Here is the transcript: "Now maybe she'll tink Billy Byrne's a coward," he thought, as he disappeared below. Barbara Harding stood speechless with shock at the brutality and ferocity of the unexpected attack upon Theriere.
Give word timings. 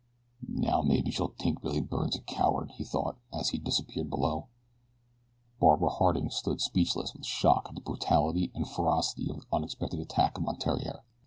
"Now 0.49 0.81
maybe 0.81 1.11
she'll 1.11 1.29
tink 1.29 1.61
Billy 1.61 1.79
Byrne's 1.79 2.15
a 2.15 2.21
coward," 2.23 2.71
he 2.71 2.83
thought, 2.83 3.17
as 3.31 3.49
he 3.49 3.59
disappeared 3.59 4.09
below. 4.09 4.47
Barbara 5.59 5.89
Harding 5.89 6.31
stood 6.31 6.59
speechless 6.59 7.13
with 7.13 7.23
shock 7.23 7.67
at 7.69 7.75
the 7.75 7.81
brutality 7.81 8.49
and 8.55 8.67
ferocity 8.67 9.29
of 9.29 9.41
the 9.41 9.45
unexpected 9.55 9.99
attack 9.99 10.39
upon 10.39 10.55
Theriere. 10.55 11.03